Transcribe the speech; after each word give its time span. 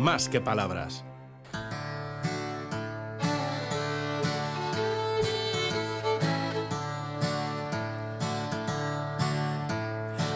más 0.00 0.28
que 0.28 0.40
palabras. 0.40 1.02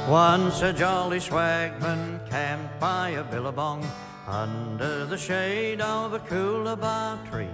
Once 0.06 0.60
a 0.60 0.72
jolly 0.74 1.18
swagman 1.18 2.20
camped 2.28 2.78
by 2.78 3.08
a 3.10 3.24
billabong 3.24 3.82
under 4.28 5.06
the 5.06 5.16
shade 5.16 5.80
of 5.80 6.12
a 6.12 6.18
coolabah 6.18 7.18
tree. 7.30 7.48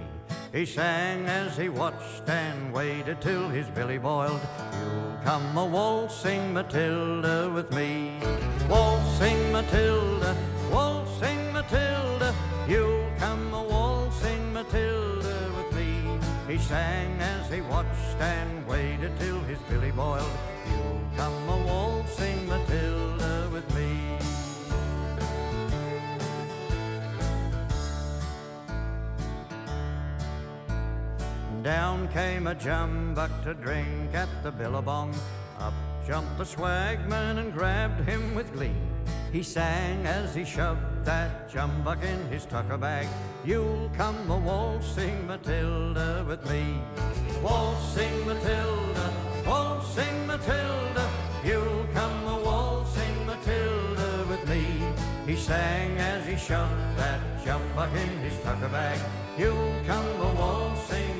He 0.51 0.65
sang 0.65 1.25
as 1.27 1.55
he 1.55 1.69
watched 1.69 2.27
and 2.27 2.73
waited 2.73 3.21
till 3.21 3.47
his 3.47 3.67
billy 3.69 3.97
boiled. 3.97 4.41
You'll 4.81 5.17
come 5.23 5.57
a 5.57 5.65
waltzing 5.65 6.53
Matilda 6.53 7.49
with 7.55 7.71
me. 7.71 8.19
Waltzing 8.69 9.53
Matilda, 9.53 10.10
Matilda 14.71 15.51
with 15.57 15.75
me. 15.75 16.17
He 16.47 16.57
sang 16.57 17.19
as 17.19 17.51
he 17.51 17.59
watched 17.59 18.21
and 18.21 18.65
waited 18.65 19.11
till 19.19 19.41
his 19.41 19.59
billy 19.69 19.91
boiled. 19.91 20.31
You'll 20.69 21.01
come 21.17 21.49
a 21.49 21.57
waltzing 21.65 22.47
Matilda 22.47 23.49
with 23.51 23.67
me. 23.75 24.17
Down 31.61 32.07
came 32.07 32.47
a 32.47 32.55
jumbuck 32.55 33.43
to 33.43 33.53
drink 33.53 34.13
at 34.13 34.29
the 34.41 34.51
billabong. 34.51 35.13
Up 35.59 35.73
jumped 36.07 36.37
the 36.37 36.45
swagman 36.45 37.39
and 37.39 37.51
grabbed 37.51 38.07
him 38.07 38.35
with 38.35 38.53
glee. 38.53 38.71
He 39.33 39.43
sang 39.43 40.07
as 40.07 40.33
he 40.33 40.45
shoved 40.45 40.90
that 41.05 41.49
jumbuck 41.51 42.01
in 42.03 42.19
his 42.27 42.45
tucker 42.45 42.77
bag. 42.77 43.07
You'll 43.45 43.89
come 43.97 44.29
a 44.29 44.37
waltzing 44.37 45.27
Matilda 45.27 46.23
with 46.27 46.47
me. 46.49 46.81
Waltzing 47.41 48.25
Matilda, 48.25 49.13
waltzing 49.45 50.27
Matilda. 50.27 51.09
You'll 51.43 51.85
come 51.93 52.27
a 52.27 52.39
waltzing 52.43 53.25
Matilda 53.25 54.25
with 54.29 54.47
me. 54.47 54.65
He 55.25 55.35
sang 55.35 55.97
as 55.97 56.25
he 56.25 56.35
shoved 56.35 56.97
that 56.97 57.19
jumbuck 57.43 57.93
in 57.95 58.09
his 58.19 58.37
tucker 58.43 58.69
bag. 58.69 58.99
You'll 59.37 59.75
come 59.87 60.21
a 60.21 60.33
waltzing 60.35 61.10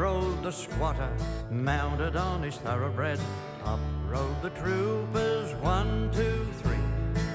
rode 0.00 0.42
the 0.42 0.50
squatter, 0.50 1.12
mounted 1.50 2.16
on 2.16 2.42
his 2.42 2.56
thoroughbred. 2.56 3.20
Up 3.66 3.78
rode 4.08 4.40
the 4.40 4.48
troopers, 4.50 5.52
one, 5.56 6.10
two, 6.10 6.46
three. 6.62 6.86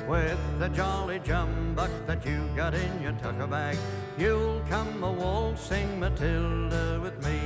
With 0.08 0.40
the 0.58 0.70
jolly 0.70 1.20
jumbuck 1.20 1.92
that 2.08 2.26
you 2.26 2.50
got 2.56 2.74
in 2.74 3.02
your 3.04 3.14
tucker 3.22 3.46
bag, 3.46 3.78
you'll 4.18 4.62
come 4.68 5.04
a 5.04 5.12
waltzing 5.12 6.00
Matilda 6.00 7.00
with 7.04 7.18
me. 7.24 7.40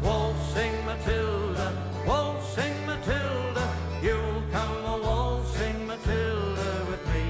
Waltzing 0.00 0.76
Matilda, 0.84 1.72
waltzing 2.06 2.86
Matilda, 2.86 3.66
you'll 4.00 4.42
come 4.52 4.84
a 4.94 4.96
waltzing 5.02 5.86
Matilda 5.88 6.86
with 6.88 7.04
me. 7.12 7.26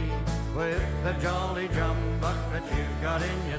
With 0.55 0.87
the 1.05 1.15
jolly 1.23 1.69
jumbuck 1.69 2.41
that 2.53 2.65
you 2.77 2.85
got 3.01 3.23
in 3.23 3.39
your 3.49 3.56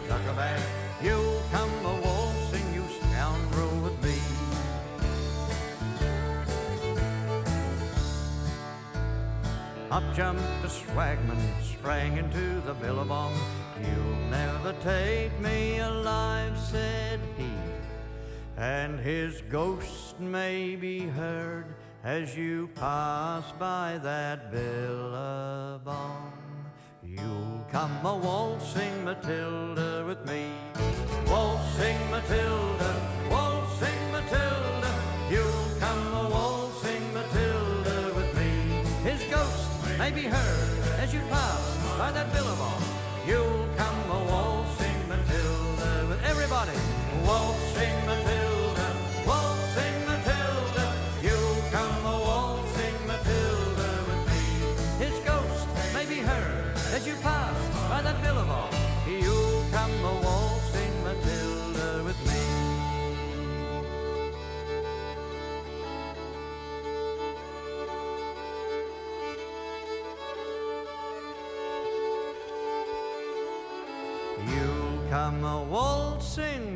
Up 9.98 10.16
jumped 10.16 10.44
the 10.62 10.68
swagman, 10.68 11.42
sprang 11.64 12.18
into 12.18 12.62
the 12.68 12.76
billabong. 12.76 13.34
You'll 13.82 14.30
never 14.30 14.72
take 14.84 15.32
me 15.40 15.80
alive, 15.80 16.56
said 16.60 17.20
he. 17.36 17.50
And 18.58 19.00
his 19.00 19.42
ghost 19.50 20.20
may 20.20 20.76
be 20.76 21.00
heard 21.00 21.74
as 22.04 22.38
you 22.38 22.70
pass 22.76 23.52
by 23.58 24.00
that 24.04 24.52
billabong. 24.52 26.32
You'll 27.04 27.66
come 27.72 28.06
a 28.06 28.16
waltzing 28.16 29.04
Matilda 29.04 30.06
with 30.06 30.24
me. 30.28 30.52
Waltzing 31.26 31.98
Matilda, 32.12 33.07
Waltzing 47.28 47.57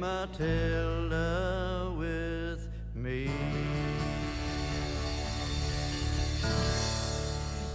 Matilda 0.01 1.91
with 1.95 2.57
me. 2.95 3.27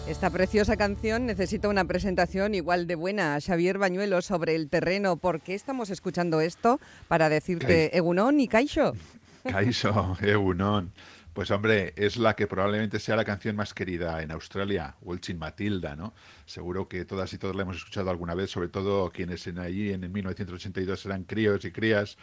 Esta 0.08 0.30
preciosa 0.30 0.76
canción 0.76 1.26
necesita 1.26 1.68
una 1.68 1.84
presentación 1.84 2.56
igual 2.56 2.88
de 2.88 2.96
buena. 2.96 3.38
Xavier 3.40 3.78
Bañuelo 3.78 4.22
sobre 4.22 4.56
el 4.56 4.68
terreno. 4.68 5.18
¿Por 5.18 5.40
qué 5.40 5.54
estamos 5.54 5.90
escuchando 5.90 6.40
esto? 6.40 6.80
Para 7.06 7.28
decirte 7.28 7.96
Egunon 7.96 8.40
y 8.40 8.48
Caixo. 8.48 8.94
Caixo, 9.44 10.16
Egunon. 10.20 10.90
Pues 11.36 11.50
hombre, 11.50 11.92
es 11.96 12.16
la 12.16 12.34
que 12.34 12.46
probablemente 12.46 12.98
sea 12.98 13.14
la 13.14 13.22
canción 13.26 13.56
más 13.56 13.74
querida 13.74 14.22
en 14.22 14.30
Australia, 14.30 14.96
Waltzing 15.02 15.38
Matilda, 15.38 15.94
¿no? 15.94 16.14
Seguro 16.46 16.88
que 16.88 17.04
todas 17.04 17.30
y 17.34 17.36
todos 17.36 17.54
la 17.54 17.60
hemos 17.60 17.76
escuchado 17.76 18.08
alguna 18.08 18.34
vez, 18.34 18.50
sobre 18.50 18.68
todo 18.68 19.10
quienes 19.10 19.46
en 19.46 19.58
allí 19.58 19.92
en 19.92 20.10
1982 20.10 21.04
eran 21.04 21.24
críos 21.24 21.62
y 21.66 21.72
crías 21.72 22.16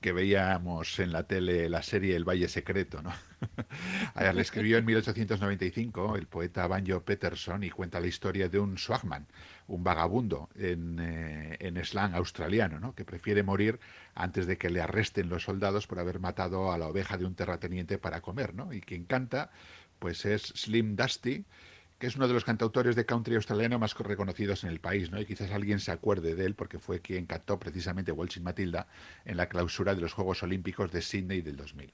que 0.00 0.12
veíamos 0.12 0.98
en 0.98 1.12
la 1.12 1.26
tele 1.26 1.68
la 1.68 1.82
serie 1.82 2.16
El 2.16 2.24
Valle 2.24 2.48
Secreto, 2.48 3.02
¿no? 3.02 3.12
Le 4.34 4.40
escribió 4.40 4.78
en 4.78 4.84
1895 4.84 6.16
el 6.16 6.26
poeta 6.26 6.66
Banjo 6.66 7.02
Peterson 7.02 7.62
y 7.64 7.70
cuenta 7.70 8.00
la 8.00 8.06
historia 8.06 8.48
de 8.48 8.58
un 8.58 8.78
swagman, 8.78 9.26
un 9.66 9.84
vagabundo 9.84 10.48
en, 10.54 10.98
eh, 11.00 11.56
en 11.60 11.84
slang 11.84 12.14
australiano, 12.14 12.80
¿no? 12.80 12.94
que 12.94 13.04
prefiere 13.04 13.42
morir 13.42 13.78
antes 14.14 14.46
de 14.46 14.56
que 14.58 14.70
le 14.70 14.80
arresten 14.80 15.28
los 15.28 15.44
soldados 15.44 15.86
por 15.86 15.98
haber 15.98 16.18
matado 16.20 16.72
a 16.72 16.78
la 16.78 16.88
oveja 16.88 17.16
de 17.16 17.24
un 17.24 17.34
terrateniente 17.34 17.98
para 17.98 18.20
comer, 18.20 18.54
¿no? 18.54 18.72
Y 18.72 18.80
quien 18.80 19.04
canta, 19.04 19.50
pues 19.98 20.24
es 20.24 20.42
Slim 20.56 20.96
Dusty, 20.96 21.44
que 21.98 22.06
es 22.06 22.16
uno 22.16 22.28
de 22.28 22.34
los 22.34 22.44
cantautores 22.44 22.94
de 22.96 23.06
country 23.06 23.36
australiano 23.36 23.78
más 23.78 23.94
reconocidos 23.94 24.64
en 24.64 24.70
el 24.70 24.80
país, 24.80 25.10
¿no? 25.10 25.20
Y 25.20 25.26
quizás 25.26 25.50
alguien 25.50 25.80
se 25.80 25.92
acuerde 25.92 26.34
de 26.34 26.44
él 26.44 26.54
porque 26.54 26.78
fue 26.78 27.00
quien 27.00 27.26
cantó 27.26 27.58
precisamente 27.58 28.12
Waltzing 28.12 28.42
Matilda 28.42 28.86
en 29.24 29.36
la 29.36 29.48
clausura 29.48 29.94
de 29.94 30.02
los 30.02 30.12
Juegos 30.12 30.42
Olímpicos 30.42 30.92
de 30.92 31.02
Sydney 31.02 31.40
del 31.40 31.56
2000. 31.56 31.92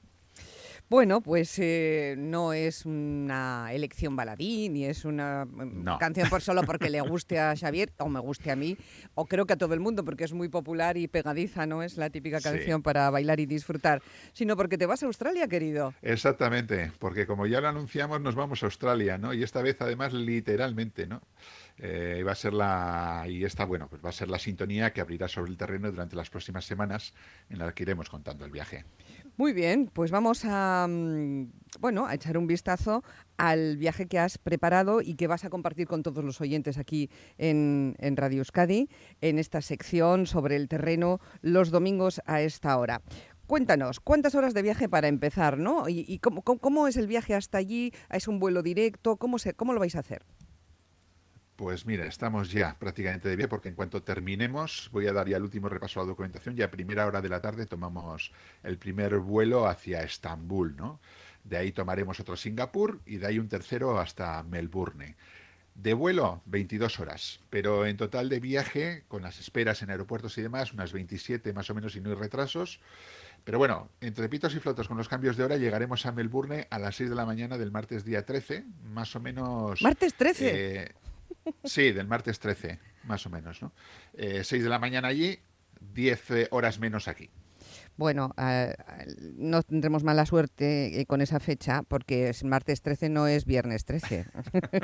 Bueno, 0.92 1.22
pues 1.22 1.58
eh, 1.58 2.16
no 2.18 2.52
es 2.52 2.84
una 2.84 3.70
elección 3.72 4.14
baladí, 4.14 4.68
ni 4.68 4.84
es 4.84 5.06
una 5.06 5.46
mm, 5.46 5.84
No. 5.84 5.96
canción 5.98 6.28
por 6.28 6.42
solo 6.42 6.64
porque 6.64 6.90
le 6.90 7.00
guste 7.16 7.40
a 7.40 7.56
Xavier, 7.56 7.90
o 7.96 8.10
me 8.10 8.20
guste 8.20 8.50
a 8.50 8.56
mí, 8.56 8.76
o 9.14 9.24
creo 9.24 9.46
que 9.46 9.54
a 9.54 9.56
todo 9.56 9.72
el 9.72 9.80
mundo, 9.80 10.04
porque 10.04 10.24
es 10.24 10.34
muy 10.34 10.50
popular 10.50 10.98
y 10.98 11.08
pegadiza, 11.08 11.64
no 11.64 11.82
es 11.82 11.96
la 11.96 12.10
típica 12.10 12.40
Sí. 12.40 12.44
canción 12.50 12.82
para 12.82 13.08
bailar 13.08 13.40
y 13.40 13.46
disfrutar, 13.46 14.02
sino 14.34 14.54
porque 14.54 14.76
te 14.76 14.84
vas 14.84 15.02
a 15.02 15.06
Australia, 15.06 15.48
querido. 15.48 15.94
Exactamente, 16.02 16.92
porque 16.98 17.26
como 17.26 17.46
ya 17.46 17.62
lo 17.62 17.68
anunciamos, 17.68 18.20
nos 18.20 18.34
vamos 18.34 18.62
a 18.62 18.66
Australia, 18.66 19.16
¿no? 19.16 19.32
Y 19.32 19.42
esta 19.42 19.62
vez, 19.62 19.78
además, 19.80 20.12
literalmente, 20.12 21.06
¿no? 21.06 21.22
Eh, 21.78 22.22
va 22.22 22.32
a 22.32 22.34
ser 22.34 22.52
la 22.52 23.24
y 23.26 23.44
esta, 23.44 23.64
bueno, 23.64 23.88
pues 23.88 24.04
va 24.04 24.10
a 24.10 24.12
ser 24.12 24.28
la 24.28 24.38
sintonía 24.38 24.92
que 24.92 25.00
abrirá 25.00 25.26
sobre 25.26 25.50
el 25.52 25.56
terreno 25.56 25.90
durante 25.90 26.16
las 26.16 26.28
próximas 26.28 26.66
semanas, 26.66 27.14
en 27.48 27.60
la 27.60 27.72
que 27.72 27.82
iremos 27.84 28.10
contando 28.10 28.44
el 28.44 28.50
viaje. 28.50 28.84
Muy 29.38 29.54
bien, 29.54 29.90
pues 29.90 30.10
vamos 30.10 30.44
a 30.44 30.86
mm, 30.86 31.52
bueno 31.80 32.06
a 32.06 32.14
echar 32.14 32.36
un 32.36 32.46
vistazo 32.46 33.02
al 33.38 33.78
viaje 33.78 34.06
que 34.06 34.18
has 34.18 34.36
preparado 34.36 35.00
y 35.00 35.14
que 35.14 35.26
vas 35.26 35.46
a 35.46 35.50
compartir 35.50 35.86
con 35.86 36.02
todos 36.02 36.22
los 36.22 36.42
oyentes 36.42 36.76
aquí 36.76 37.08
en, 37.38 37.96
en 37.98 38.16
Radio 38.18 38.38
Euskadi, 38.38 38.90
en 39.22 39.38
esta 39.38 39.62
sección 39.62 40.26
sobre 40.26 40.56
el 40.56 40.68
terreno 40.68 41.18
los 41.40 41.70
domingos 41.70 42.20
a 42.26 42.42
esta 42.42 42.76
hora. 42.76 43.00
cuéntanos, 43.46 44.00
¿cuántas 44.00 44.34
horas 44.34 44.52
de 44.52 44.62
viaje 44.62 44.88
para 44.88 45.08
empezar, 45.08 45.56
no? 45.58 45.88
¿Y, 45.88 46.18
cómo, 46.18 46.42
cómo, 46.42 46.86
es 46.86 46.98
el 46.98 47.06
viaje 47.06 47.34
hasta 47.34 47.56
allí? 47.56 47.92
¿Es 48.10 48.28
un 48.28 48.38
vuelo 48.38 48.62
directo? 48.62 49.16
¿Cómo, 49.16 49.38
se, 49.38 49.54
cómo 49.54 49.72
lo 49.72 49.80
vais 49.80 49.96
a 49.96 50.00
hacer? 50.00 50.22
Pues 51.62 51.86
mira, 51.86 52.06
estamos 52.06 52.50
ya 52.50 52.76
prácticamente 52.76 53.28
de 53.28 53.36
viaje 53.36 53.48
porque 53.48 53.68
en 53.68 53.76
cuanto 53.76 54.02
terminemos 54.02 54.88
voy 54.90 55.06
a 55.06 55.12
dar 55.12 55.28
ya 55.28 55.36
el 55.36 55.44
último 55.44 55.68
repaso 55.68 56.00
a 56.00 56.02
la 56.02 56.08
documentación. 56.08 56.56
Ya 56.56 56.64
a 56.64 56.70
primera 56.72 57.06
hora 57.06 57.20
de 57.20 57.28
la 57.28 57.40
tarde 57.40 57.66
tomamos 57.66 58.32
el 58.64 58.78
primer 58.78 59.16
vuelo 59.18 59.68
hacia 59.68 60.02
Estambul, 60.02 60.74
¿no? 60.74 60.98
De 61.44 61.56
ahí 61.56 61.70
tomaremos 61.70 62.18
otro 62.18 62.34
Singapur 62.34 63.00
y 63.06 63.18
de 63.18 63.28
ahí 63.28 63.38
un 63.38 63.46
tercero 63.46 64.00
hasta 64.00 64.42
Melbourne. 64.42 65.14
De 65.76 65.94
vuelo, 65.94 66.42
22 66.46 66.98
horas, 66.98 67.38
pero 67.48 67.86
en 67.86 67.96
total 67.96 68.28
de 68.28 68.40
viaje, 68.40 69.04
con 69.06 69.22
las 69.22 69.38
esperas 69.38 69.82
en 69.82 69.90
aeropuertos 69.90 70.36
y 70.38 70.42
demás, 70.42 70.72
unas 70.72 70.92
27 70.92 71.52
más 71.52 71.70
o 71.70 71.74
menos 71.76 71.94
y 71.94 72.00
no 72.00 72.10
hay 72.10 72.16
retrasos. 72.16 72.80
Pero 73.44 73.58
bueno, 73.58 73.88
entre 74.00 74.28
pitos 74.28 74.52
y 74.56 74.58
flotos 74.58 74.88
con 74.88 74.96
los 74.96 75.08
cambios 75.08 75.36
de 75.36 75.44
hora 75.44 75.56
llegaremos 75.56 76.06
a 76.06 76.12
Melbourne 76.12 76.66
a 76.70 76.78
las 76.80 76.96
6 76.96 77.10
de 77.10 77.16
la 77.16 77.24
mañana 77.24 77.56
del 77.56 77.70
martes 77.70 78.04
día 78.04 78.26
13, 78.26 78.64
más 78.82 79.14
o 79.14 79.20
menos... 79.20 79.80
¿Martes 79.82 80.14
13? 80.14 80.50
Eh, 80.50 80.92
sí, 81.64 81.92
del 81.92 82.06
martes 82.06 82.38
13, 82.38 82.78
más 83.04 83.26
o 83.26 83.30
menos, 83.30 83.62
¿no? 83.62 83.72
6 84.14 84.52
eh, 84.52 84.62
de 84.62 84.68
la 84.68 84.78
mañana 84.78 85.08
allí, 85.08 85.38
10 85.80 86.48
horas 86.50 86.78
menos 86.78 87.08
aquí. 87.08 87.30
Bueno, 87.96 88.32
ah, 88.38 88.68
no 89.36 89.62
tendremos 89.62 90.02
mala 90.02 90.24
suerte 90.24 91.00
eh, 91.00 91.06
con 91.06 91.20
esa 91.20 91.40
fecha 91.40 91.82
porque 91.86 92.30
es 92.30 92.42
martes 92.42 92.80
13 92.80 93.10
no 93.10 93.26
es 93.26 93.44
viernes 93.44 93.84
13. 93.84 94.26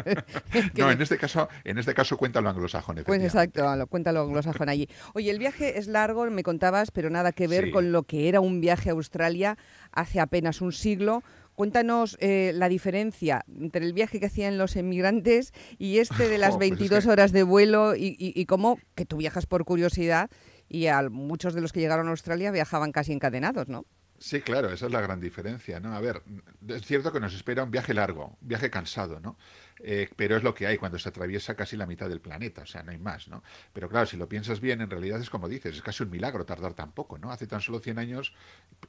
no, 0.77 0.91
en 0.91 1.00
este 1.00 1.17
caso, 1.17 1.49
en 1.65 1.79
este 1.79 1.95
caso 1.95 2.19
cuéntalo 2.19 2.51
anglosajón. 2.51 3.03
Pues 3.06 3.23
exacto, 3.23 3.65
cuéntalo 3.89 4.23
anglosajón 4.23 4.69
allí. 4.69 4.89
Oye, 5.15 5.31
el 5.31 5.39
viaje 5.39 5.79
es 5.79 5.89
largo, 5.89 6.31
me 6.31 6.43
contabas, 6.43 6.91
pero 6.91 7.09
nada 7.09 7.33
que 7.33 7.49
ver 7.49 7.71
con 7.71 7.93
lo 7.93 8.03
que 8.03 8.29
era 8.29 8.41
un 8.41 8.61
viaje 8.61 8.91
a 8.91 8.93
Australia 8.93 9.56
hace 9.91 10.21
apenas 10.21 10.61
un 10.61 10.73
siglo. 10.73 11.23
Cuéntanos 11.58 12.16
eh, 12.20 12.52
la 12.55 12.69
diferencia 12.69 13.44
entre 13.49 13.84
el 13.84 13.93
viaje 13.93 14.20
que 14.20 14.26
hacían 14.26 14.58
los 14.58 14.76
emigrantes 14.76 15.52
y 15.76 15.99
este 15.99 16.28
de 16.28 16.38
las 16.38 16.56
22 16.60 17.06
horas 17.06 17.32
de 17.32 17.43
vuelo 17.43 17.96
y, 17.96 18.14
y 18.16 18.46
cómo, 18.46 18.78
que 18.94 19.05
tú 19.05 19.16
viajas 19.16 19.46
por 19.46 19.64
curiosidad, 19.64 20.31
y 20.69 20.87
a 20.87 21.08
muchos 21.08 21.55
de 21.55 21.60
los 21.60 21.72
que 21.72 21.81
llegaron 21.81 22.06
a 22.06 22.10
Australia 22.10 22.52
viajaban 22.52 22.93
casi 22.93 23.12
encadenados, 23.12 23.66
¿no? 23.66 23.87
Sí, 24.20 24.41
claro, 24.43 24.70
esa 24.73 24.87
es 24.87 24.93
la 24.93 25.00
gran 25.00 25.20
diferencia, 25.20 25.79
¿no? 25.79 25.94
A 25.94 26.00
ver, 26.00 26.23
es 26.67 26.85
cierto 26.85 27.12
que 27.12 27.20
nos 27.20 27.35
espera 27.35 27.62
un 27.62 27.70
viaje 27.70 27.94
largo, 27.94 28.37
un 28.41 28.49
viaje 28.49 28.69
cansado, 28.69 29.20
¿no? 29.20 29.37
Eh, 29.81 30.09
pero 30.17 30.37
es 30.37 30.43
lo 30.43 30.55
que 30.55 30.67
hay 30.67 30.76
cuando 30.76 30.99
se 30.99 31.09
atraviesa 31.09 31.55
casi 31.55 31.76
la 31.76 31.87
mitad 31.87 32.09
del 32.09 32.20
planeta, 32.20 32.62
o 32.62 32.67
sea, 32.67 32.82
no 32.82 32.91
hay 32.91 32.99
más, 32.99 33.29
¿no? 33.29 33.43
Pero 33.73 33.88
claro, 33.88 34.06
si 34.06 34.17
lo 34.17 34.29
piensas 34.29 34.61
bien, 34.61 34.81
en 34.81 34.91
realidad 34.91 35.20
es 35.20 35.31
como 35.31 35.49
dices, 35.49 35.76
es 35.76 35.82
casi 35.82 36.03
un 36.03 36.11
milagro 36.11 36.44
tardar 36.44 36.75
tan 36.75 36.93
poco, 36.93 37.19
¿no? 37.19 37.31
Hace 37.31 37.47
tan 37.47 37.61
solo 37.61 37.79
100 37.79 37.99
años, 37.99 38.32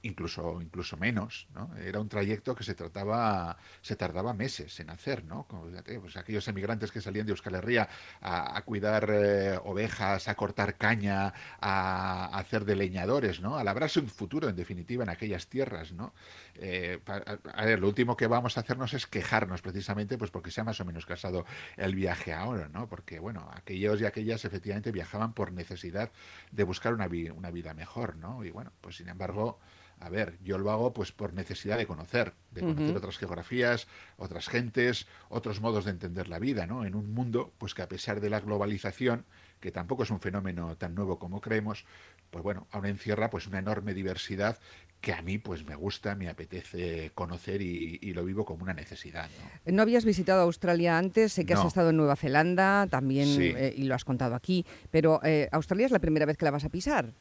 incluso, 0.01 0.61
incluso 0.61 0.97
menos, 0.97 1.47
¿no? 1.53 1.75
Era 1.77 1.99
un 1.99 2.09
trayecto 2.09 2.55
que 2.55 2.63
se 2.63 2.73
trataba, 2.73 3.57
se 3.81 3.95
tardaba 3.95 4.33
meses 4.33 4.79
en 4.79 4.89
hacer, 4.89 5.23
¿no? 5.25 5.45
Como, 5.47 5.69
pues 6.01 6.17
aquellos 6.17 6.47
emigrantes 6.47 6.91
que 6.91 7.01
salían 7.01 7.25
de 7.25 7.33
Euskal 7.33 7.55
Herria 7.55 7.87
a, 8.21 8.61
cuidar 8.63 9.09
eh, 9.11 9.59
ovejas, 9.63 10.27
a 10.27 10.35
cortar 10.35 10.75
caña, 10.77 11.33
a, 11.59 12.37
hacer 12.37 12.65
de 12.65 12.75
leñadores, 12.75 13.41
¿no? 13.41 13.57
A 13.57 13.63
labrarse 13.63 13.99
un 13.99 14.07
futuro, 14.07 14.49
en 14.49 14.55
definitiva, 14.55 15.03
en 15.03 15.09
aquellas 15.19 15.47
tierras, 15.47 15.91
¿no? 15.91 16.13
Eh, 16.55 16.99
a, 17.05 17.65
ver, 17.65 17.79
lo 17.79 17.87
último 17.87 18.15
que 18.15 18.27
vamos 18.27 18.57
a 18.57 18.61
hacernos 18.61 18.93
es 18.93 19.05
quejarnos 19.05 19.61
precisamente, 19.61 20.17
pues 20.17 20.31
porque 20.31 20.49
sea 20.49 20.63
más 20.63 20.79
o 20.79 20.85
menos 20.85 21.05
casado 21.05 21.45
el 21.75 21.93
viaje 21.93 22.33
ahora, 22.33 22.69
¿no? 22.69 22.87
Porque, 22.87 23.19
bueno, 23.19 23.49
aquellos 23.53 23.99
y 23.99 24.05
aquellas 24.05 24.45
efectivamente 24.45 24.93
viajaban 24.93 25.33
por 25.33 25.51
necesidad 25.51 26.11
de 26.51 26.63
buscar 26.63 26.93
una, 26.93 27.09
una 27.35 27.51
vida 27.51 27.73
mejor, 27.73 28.15
¿no? 28.15 28.45
Y 28.45 28.51
bueno, 28.51 28.71
pues 28.79 28.95
sin 28.95 29.09
embargo, 29.09 29.59
a 29.99 30.09
ver, 30.09 30.37
yo 30.41 30.57
lo 30.57 30.71
hago 30.71 30.93
pues 30.93 31.11
por 31.11 31.33
necesidad 31.33 31.77
de 31.77 31.85
conocer, 31.85 32.33
de 32.51 32.61
conocer 32.61 32.95
otras 32.95 33.17
geografías, 33.17 33.87
otras 34.15 34.47
gentes, 34.47 35.07
otros 35.27 35.59
modos 35.59 35.83
de 35.83 35.91
entender 35.91 36.29
la 36.29 36.39
vida, 36.39 36.65
¿no? 36.65 36.85
En 36.85 36.95
un 36.95 37.13
mundo, 37.13 37.51
pues 37.57 37.73
que 37.73 37.81
a 37.81 37.89
pesar 37.89 38.21
de 38.21 38.29
la 38.29 38.39
globalización, 38.39 39.25
que 39.59 39.71
tampoco 39.71 40.03
es 40.03 40.09
un 40.09 40.19
fenómeno 40.19 40.75
tan 40.77 40.95
nuevo 40.95 41.19
como 41.19 41.41
creemos, 41.41 41.85
pues 42.29 42.43
bueno, 42.43 42.67
aún 42.71 42.85
encierra 42.85 43.29
pues 43.29 43.47
una 43.47 43.59
enorme 43.59 43.93
diversidad 43.93 44.57
que 45.01 45.13
a 45.13 45.21
mí 45.21 45.37
pues 45.37 45.65
me 45.65 45.75
gusta, 45.75 46.15
me 46.15 46.27
apetece 46.27 47.11
conocer 47.15 47.61
y, 47.61 48.13
lo 48.13 48.25
vivo 48.25 48.43
como 48.43 48.63
una 48.63 48.73
necesidad. 48.73 49.29
¿no? 49.65 49.81
habías 49.81 50.03
visitado 50.03 50.41
Australia 50.41 50.97
antes? 50.97 51.33
Sé 51.33 51.45
que 51.45 51.53
has 51.53 51.65
estado 51.65 51.91
en 51.91 51.97
Nueva 51.97 52.15
Zelanda 52.15 52.87
también 52.89 53.29
eh, 53.39 53.73
y 53.75 53.83
lo 53.83 53.95
has 53.95 54.03
contado 54.03 54.35
aquí, 54.35 54.65
pero 54.91 55.21
eh, 55.23 55.47
¿Australia 55.51 55.85
es 55.85 55.91
la 55.91 55.99
primera 55.99 56.25
vez 56.25 56.37
que 56.37 56.45
la 56.45 56.51
vas 56.51 56.65
a 56.65 56.69
pisar? 56.69 57.13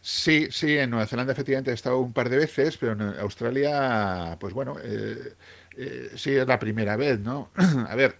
Sí, 0.00 0.48
sí, 0.50 0.78
en 0.78 0.88
Nueva 0.88 1.06
Zelanda 1.06 1.34
efectivamente 1.34 1.72
he 1.72 1.74
estado 1.74 1.98
un 1.98 2.14
par 2.14 2.30
de 2.30 2.38
veces, 2.38 2.78
pero 2.78 2.92
en 2.92 3.02
Australia, 3.20 4.38
pues 4.40 4.54
bueno, 4.54 4.76
eh, 4.82 6.10
sí 6.14 6.30
es 6.30 6.46
la 6.46 6.58
primera 6.58 6.96
vez, 6.96 7.20
¿no? 7.20 7.50
a 7.88 7.94
ver, 7.96 8.16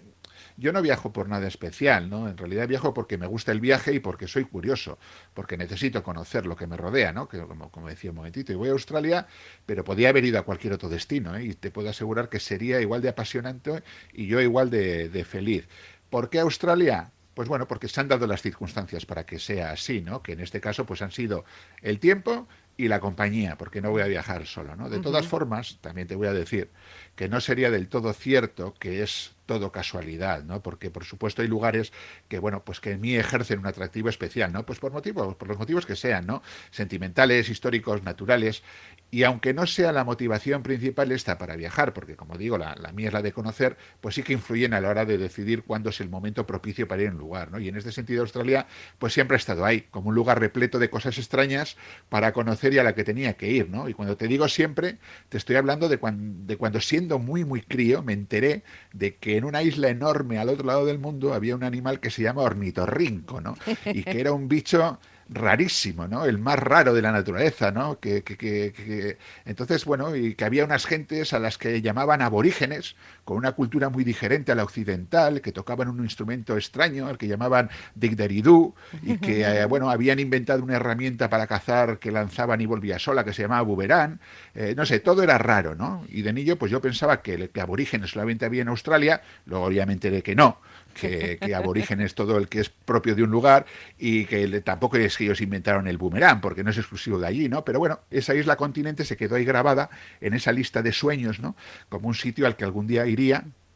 yo 0.60 0.72
no 0.72 0.82
viajo 0.82 1.12
por 1.12 1.28
nada 1.28 1.48
especial, 1.48 2.10
¿no? 2.10 2.28
En 2.28 2.36
realidad 2.36 2.68
viajo 2.68 2.92
porque 2.92 3.16
me 3.16 3.26
gusta 3.26 3.50
el 3.50 3.60
viaje 3.60 3.94
y 3.94 3.98
porque 3.98 4.28
soy 4.28 4.44
curioso, 4.44 4.98
porque 5.34 5.56
necesito 5.56 6.02
conocer 6.02 6.46
lo 6.46 6.54
que 6.54 6.66
me 6.66 6.76
rodea, 6.76 7.12
¿no? 7.12 7.28
Que 7.28 7.38
como, 7.40 7.70
como 7.70 7.88
decía 7.88 8.10
un 8.10 8.16
momentito, 8.16 8.52
y 8.52 8.56
voy 8.56 8.68
a 8.68 8.72
Australia, 8.72 9.26
pero 9.64 9.82
podía 9.84 10.10
haber 10.10 10.24
ido 10.24 10.38
a 10.38 10.42
cualquier 10.42 10.74
otro 10.74 10.90
destino, 10.90 11.34
¿eh? 11.34 11.44
Y 11.44 11.54
te 11.54 11.70
puedo 11.70 11.88
asegurar 11.88 12.28
que 12.28 12.38
sería 12.38 12.80
igual 12.80 13.00
de 13.00 13.08
apasionante 13.08 13.82
y 14.12 14.26
yo 14.26 14.40
igual 14.40 14.68
de, 14.70 15.08
de 15.08 15.24
feliz. 15.24 15.66
¿Por 16.10 16.28
qué 16.28 16.40
Australia? 16.40 17.10
Pues 17.34 17.48
bueno, 17.48 17.66
porque 17.66 17.88
se 17.88 18.00
han 18.00 18.08
dado 18.08 18.26
las 18.26 18.42
circunstancias 18.42 19.06
para 19.06 19.24
que 19.24 19.38
sea 19.38 19.70
así, 19.70 20.02
¿no? 20.02 20.22
Que 20.22 20.32
en 20.32 20.40
este 20.40 20.60
caso 20.60 20.84
pues 20.84 21.00
han 21.00 21.10
sido 21.10 21.44
el 21.80 21.98
tiempo 21.98 22.46
y 22.76 22.88
la 22.88 23.00
compañía, 23.00 23.56
porque 23.56 23.80
no 23.80 23.90
voy 23.90 24.02
a 24.02 24.06
viajar 24.06 24.46
solo, 24.46 24.74
¿no? 24.74 24.88
De 24.88 25.00
todas 25.00 25.26
formas, 25.26 25.78
también 25.80 26.08
te 26.08 26.16
voy 26.16 26.28
a 26.28 26.32
decir 26.32 26.70
que 27.14 27.28
no 27.28 27.40
sería 27.40 27.70
del 27.70 27.88
todo 27.88 28.12
cierto 28.14 28.74
que 28.74 29.02
es 29.02 29.32
todo 29.46 29.72
casualidad, 29.72 30.44
¿no? 30.44 30.62
Porque 30.62 30.90
por 30.90 31.04
supuesto 31.04 31.42
hay 31.42 31.48
lugares 31.48 31.92
que 32.28 32.38
bueno, 32.38 32.64
pues 32.64 32.80
que 32.80 32.92
en 32.92 33.00
mí 33.00 33.16
ejercen 33.16 33.58
un 33.58 33.66
atractivo 33.66 34.08
especial, 34.08 34.52
¿no? 34.52 34.64
Pues 34.64 34.78
por 34.78 34.92
motivos, 34.92 35.34
por 35.36 35.48
los 35.48 35.58
motivos 35.58 35.86
que 35.86 35.96
sean, 35.96 36.26
¿no? 36.26 36.42
Sentimentales, 36.70 37.48
históricos, 37.48 38.02
naturales, 38.02 38.62
y 39.10 39.24
aunque 39.24 39.52
no 39.52 39.66
sea 39.66 39.90
la 39.90 40.04
motivación 40.04 40.62
principal 40.62 41.10
esta 41.10 41.36
para 41.36 41.56
viajar, 41.56 41.92
porque 41.92 42.14
como 42.14 42.38
digo, 42.38 42.58
la, 42.58 42.76
mía 42.94 43.08
es 43.08 43.12
la 43.12 43.22
de 43.22 43.32
conocer, 43.32 43.76
pues 44.00 44.14
sí 44.14 44.22
que 44.22 44.32
influyen 44.32 44.72
a 44.72 44.80
la 44.80 44.88
hora 44.88 45.04
de 45.04 45.18
decidir 45.18 45.64
cuándo 45.64 45.90
es 45.90 46.00
el 46.00 46.08
momento 46.08 46.46
propicio 46.46 46.86
para 46.86 47.02
ir 47.02 47.08
a 47.08 47.12
un 47.12 47.18
lugar, 47.18 47.50
¿no? 47.50 47.58
Y 47.58 47.68
en 47.68 47.76
este 47.76 47.90
sentido 47.90 48.22
Australia, 48.22 48.66
pues 48.98 49.12
siempre 49.12 49.34
ha 49.34 49.38
estado 49.38 49.64
ahí, 49.64 49.82
como 49.90 50.10
un 50.10 50.14
lugar 50.14 50.38
repleto 50.38 50.78
de 50.78 50.90
cosas 50.90 51.18
extrañas 51.18 51.76
para 52.08 52.32
conocer 52.32 52.72
y 52.72 52.78
a 52.78 52.84
la 52.84 52.94
que 52.94 53.02
tenía 53.02 53.34
que 53.34 53.50
ir, 53.50 53.68
¿no? 53.68 53.88
Y 53.88 53.94
cuando 53.94 54.16
te 54.16 54.28
digo 54.28 54.48
siempre, 54.48 54.98
te 55.28 55.38
estoy 55.38 55.56
hablando 55.56 55.88
de, 55.88 55.98
de 55.98 56.56
cuando 56.56 56.80
siendo 56.80 57.18
muy, 57.18 57.44
muy 57.44 57.62
crío, 57.62 58.02
me 58.02 58.12
enteré 58.12 58.62
de 58.92 59.16
que 59.16 59.39
en 59.40 59.46
una 59.46 59.62
isla 59.62 59.88
enorme 59.88 60.38
al 60.38 60.50
otro 60.50 60.66
lado 60.66 60.84
del 60.84 60.98
mundo 60.98 61.32
había 61.32 61.56
un 61.56 61.64
animal 61.64 61.98
que 61.98 62.10
se 62.10 62.22
llama 62.22 62.42
ornitorrinco, 62.42 63.40
¿no? 63.40 63.56
Y 63.86 64.04
que 64.04 64.20
era 64.20 64.32
un 64.32 64.48
bicho 64.48 64.98
rarísimo, 65.30 66.06
¿no? 66.08 66.24
El 66.26 66.38
más 66.38 66.58
raro 66.58 66.92
de 66.92 67.02
la 67.02 67.12
naturaleza, 67.12 67.70
¿no? 67.70 67.98
Que, 68.00 68.22
que, 68.22 68.36
que, 68.36 69.16
entonces, 69.44 69.84
bueno, 69.84 70.14
y 70.14 70.34
que 70.34 70.44
había 70.44 70.64
unas 70.64 70.86
gentes 70.86 71.32
a 71.32 71.38
las 71.38 71.56
que 71.56 71.80
llamaban 71.80 72.20
aborígenes, 72.20 72.96
con 73.30 73.36
una 73.36 73.52
cultura 73.52 73.90
muy 73.90 74.02
diferente 74.02 74.50
a 74.50 74.56
la 74.56 74.64
occidental, 74.64 75.40
que 75.40 75.52
tocaban 75.52 75.86
un 75.86 76.02
instrumento 76.02 76.56
extraño, 76.56 77.06
al 77.06 77.16
que 77.16 77.28
llamaban 77.28 77.70
digderidú, 77.94 78.74
y 79.04 79.18
que, 79.18 79.42
eh, 79.46 79.64
bueno, 79.66 79.88
habían 79.88 80.18
inventado 80.18 80.64
una 80.64 80.74
herramienta 80.74 81.30
para 81.30 81.46
cazar 81.46 82.00
que 82.00 82.10
lanzaban 82.10 82.60
y 82.60 82.66
volvía 82.66 82.98
sola, 82.98 83.24
que 83.24 83.32
se 83.32 83.42
llamaba 83.42 83.62
buberán. 83.62 84.18
Eh, 84.52 84.74
no 84.76 84.84
sé, 84.84 84.98
todo 84.98 85.22
era 85.22 85.38
raro, 85.38 85.76
¿no? 85.76 86.04
Y 86.08 86.22
de 86.22 86.32
niño, 86.32 86.56
pues 86.56 86.72
yo 86.72 86.80
pensaba 86.80 87.22
que, 87.22 87.50
que 87.50 87.60
aborígenes 87.60 88.10
solamente 88.10 88.46
había 88.46 88.62
en 88.62 88.68
Australia, 88.68 89.22
luego 89.46 89.70
me 89.70 89.92
enteré 89.92 90.24
que 90.24 90.34
no, 90.34 90.58
que, 90.94 91.38
que 91.40 91.54
aborigen 91.54 92.00
es 92.00 92.14
todo 92.14 92.36
el 92.36 92.48
que 92.48 92.60
es 92.60 92.68
propio 92.68 93.14
de 93.14 93.22
un 93.22 93.30
lugar 93.30 93.66
y 93.98 94.24
que 94.24 94.60
tampoco 94.60 94.96
es 94.96 95.16
que 95.16 95.24
ellos 95.24 95.40
inventaron 95.40 95.86
el 95.86 95.98
boomerang, 95.98 96.40
porque 96.40 96.64
no 96.64 96.70
es 96.70 96.78
exclusivo 96.78 97.18
de 97.18 97.26
allí, 97.26 97.48
¿no? 97.48 97.64
Pero 97.64 97.78
bueno, 97.78 98.00
esa 98.10 98.34
isla 98.34 98.56
continente 98.56 99.04
se 99.04 99.16
quedó 99.16 99.36
ahí 99.36 99.44
grabada 99.44 99.90
en 100.20 100.34
esa 100.34 100.52
lista 100.52 100.82
de 100.82 100.92
sueños, 100.92 101.40
¿no? 101.40 101.56
Como 101.88 102.08
un 102.08 102.14
sitio 102.14 102.46
al 102.46 102.56
que 102.56 102.64
algún 102.64 102.86
día 102.86 103.06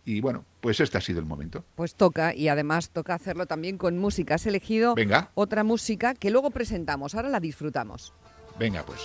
y 0.06 0.20
bueno, 0.20 0.44
pues 0.60 0.80
este 0.80 0.98
ha 0.98 1.00
sido 1.00 1.20
el 1.20 1.26
momento. 1.26 1.64
Pues 1.76 1.94
toca, 1.94 2.34
y 2.34 2.48
además 2.48 2.90
toca 2.90 3.14
hacerlo 3.14 3.46
también 3.46 3.78
con 3.78 3.98
música. 3.98 4.34
Has 4.34 4.46
elegido 4.46 4.94
otra 5.34 5.64
música 5.64 6.14
que 6.14 6.30
luego 6.30 6.50
presentamos, 6.50 7.14
ahora 7.14 7.28
la 7.28 7.40
disfrutamos. 7.40 8.12
Venga, 8.58 8.84
pues. 8.84 9.00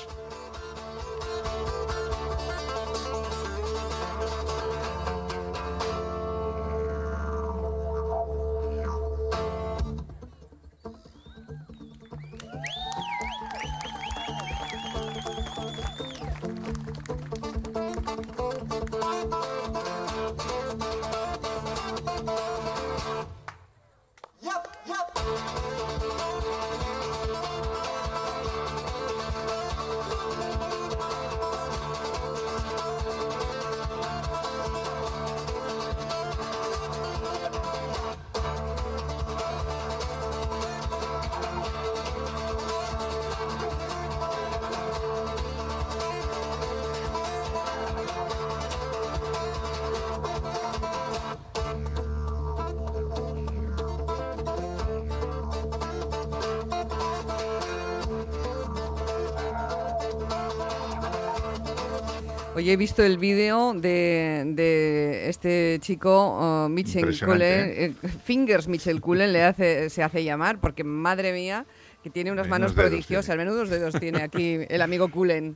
Oye, 62.59 62.73
he 62.73 62.75
visto 62.75 63.01
el 63.03 63.17
vídeo 63.17 63.73
de, 63.73 65.29
este 65.29 65.77
chico, 65.79 66.65
uh, 66.65 66.67
Mitchell 66.67 67.17
Cullen, 67.17 67.95
Fingers 68.25 68.67
Mitchell 68.67 68.99
Cullen 68.99 69.31
le 69.31 69.43
hace, 69.43 69.89
se 69.89 70.03
hace 70.03 70.25
llamar, 70.25 70.59
porque 70.59 70.83
madre 70.83 71.31
mía, 71.31 71.65
que 72.03 72.09
tiene 72.09 72.33
unas 72.33 72.49
manos 72.49 72.73
prodigiosas, 72.73 73.37
menudos 73.37 73.69
dedos 73.69 73.97
tiene 73.97 74.23
aquí 74.23 74.59
el 74.67 74.81
amigo 74.81 75.09
Cullen. 75.09 75.55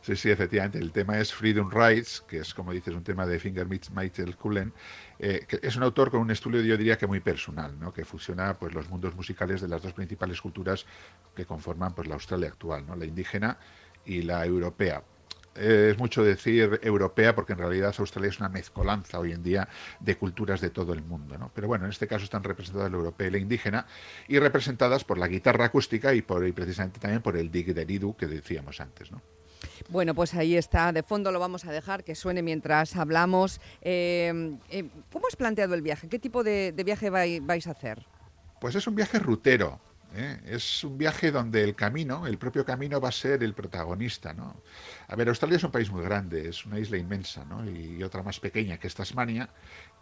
Sí, 0.00 0.14
sí, 0.14 0.30
efectivamente. 0.30 0.78
El 0.78 0.92
tema 0.92 1.18
es 1.18 1.34
Freedom 1.34 1.72
Rights, 1.72 2.24
que 2.28 2.38
es, 2.38 2.54
como 2.54 2.72
dices, 2.72 2.94
un 2.94 3.02
tema 3.02 3.26
de 3.26 3.40
Finger 3.40 3.66
Mitchell 3.66 4.36
Cullen, 4.36 4.72
eh, 5.18 5.44
que 5.48 5.58
es 5.60 5.74
un 5.74 5.82
autor 5.82 6.12
con 6.12 6.20
un 6.20 6.30
estudio, 6.30 6.60
yo 6.60 6.76
diría 6.76 6.96
que 6.96 7.08
muy 7.08 7.18
personal, 7.18 7.76
¿no? 7.80 7.92
que 7.92 8.04
fusiona 8.04 8.54
pues, 8.54 8.74
los 8.74 8.88
mundos 8.88 9.12
musicales 9.16 9.60
de 9.60 9.66
las 9.66 9.82
dos 9.82 9.92
principales 9.92 10.40
culturas 10.40 10.86
que 11.34 11.44
conforman 11.44 11.96
pues, 11.96 12.06
la 12.06 12.14
Australia 12.14 12.46
actual, 12.46 12.86
¿no? 12.86 12.94
la 12.94 13.06
indígena 13.06 13.58
y 14.04 14.22
la 14.22 14.46
europea. 14.46 15.02
Es 15.58 15.98
mucho 15.98 16.22
decir 16.22 16.80
europea 16.82 17.34
porque 17.34 17.52
en 17.52 17.58
realidad 17.58 17.94
Australia 17.98 18.30
es 18.30 18.38
una 18.38 18.48
mezcolanza 18.48 19.18
hoy 19.18 19.32
en 19.32 19.42
día 19.42 19.68
de 20.00 20.16
culturas 20.16 20.60
de 20.60 20.70
todo 20.70 20.92
el 20.92 21.02
mundo. 21.02 21.36
¿no? 21.38 21.50
Pero 21.54 21.68
bueno, 21.68 21.84
en 21.84 21.90
este 21.90 22.06
caso 22.06 22.24
están 22.24 22.44
representadas 22.44 22.90
la 22.90 22.96
europea 22.96 23.28
y 23.28 23.30
la 23.30 23.38
indígena 23.38 23.86
y 24.28 24.38
representadas 24.38 25.04
por 25.04 25.18
la 25.18 25.28
guitarra 25.28 25.66
acústica 25.66 26.14
y, 26.14 26.22
por, 26.22 26.46
y 26.46 26.52
precisamente 26.52 27.00
también 27.00 27.22
por 27.22 27.36
el 27.36 27.50
dig 27.50 27.74
del 27.74 27.88
que 28.16 28.26
decíamos 28.26 28.80
antes. 28.80 29.10
¿no? 29.10 29.20
Bueno, 29.88 30.14
pues 30.14 30.34
ahí 30.34 30.56
está. 30.56 30.92
De 30.92 31.02
fondo 31.02 31.32
lo 31.32 31.40
vamos 31.40 31.64
a 31.64 31.72
dejar 31.72 32.04
que 32.04 32.14
suene 32.14 32.42
mientras 32.42 32.96
hablamos. 32.96 33.60
Eh, 33.80 34.56
eh, 34.70 34.84
¿Cómo 35.12 35.26
has 35.26 35.36
planteado 35.36 35.74
el 35.74 35.82
viaje? 35.82 36.08
¿Qué 36.08 36.18
tipo 36.18 36.44
de, 36.44 36.72
viaje 36.84 37.10
vais 37.10 37.66
a 37.66 37.70
hacer? 37.70 38.06
Pues 38.60 38.74
es 38.74 38.86
un 38.86 38.94
viaje 38.94 39.18
rutero. 39.18 39.80
¿Eh? 40.14 40.40
Es 40.46 40.84
un 40.84 40.98
viaje 40.98 41.30
donde 41.30 41.62
el 41.64 41.74
camino, 41.74 42.26
el 42.26 42.38
propio 42.38 42.64
camino 42.64 43.00
va 43.00 43.08
a 43.08 43.12
ser 43.12 43.42
el 43.42 43.54
protagonista, 43.54 44.32
¿no? 44.32 44.62
A 45.06 45.16
ver, 45.16 45.28
Australia 45.28 45.56
es 45.56 45.64
un 45.64 45.70
país 45.70 45.90
muy 45.90 46.02
grande, 46.02 46.48
es 46.48 46.66
una 46.66 46.78
isla 46.78 46.96
inmensa, 46.96 47.44
¿no? 47.44 47.68
Y 47.68 48.02
otra 48.02 48.22
más 48.22 48.40
pequeña 48.40 48.78
que 48.78 48.86
es 48.86 48.94
Tasmania, 48.94 49.48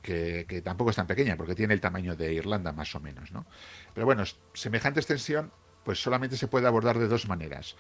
que, 0.03 0.47
que, 0.49 0.63
tampoco 0.63 0.91
es 0.91 0.97
tan 0.97 1.07
pequeña 1.07 1.37
porque 1.37 1.55
tiene 1.55 1.75
el 1.75 1.81
tamaño 1.81 2.17
de 2.17 2.33
Irlanda 2.33 2.73
más 2.73 2.95
o 2.95 3.01
menos, 3.01 3.33
¿no? 3.33 3.47
Pero 3.95 4.07
bueno, 4.07 4.25
semejante 4.55 5.01
extensión 5.01 5.51
pues 5.87 6.03
solamente 6.03 6.37
se 6.37 6.49
puede 6.49 6.67
abordar 6.67 6.99
de 6.99 7.07
dos 7.07 7.29
maneras 7.29 7.77